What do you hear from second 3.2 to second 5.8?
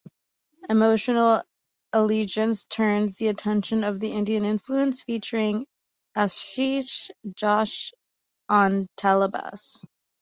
attention to the Indian influence featuring